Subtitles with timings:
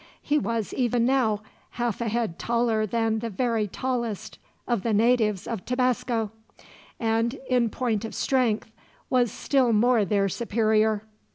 [0.23, 1.41] He was, even now,
[1.77, 6.31] half a head taller than the very tallest of the natives of Tabasco;
[6.99, 8.71] and in point of strength,
[9.11, 11.03] was still more their superior.